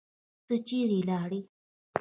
[0.45, 1.39] ته چیرې لاړې؟